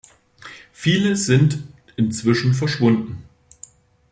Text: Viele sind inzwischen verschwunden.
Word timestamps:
Viele 0.71 1.15
sind 1.15 1.61
inzwischen 1.95 2.55
verschwunden. 2.55 3.23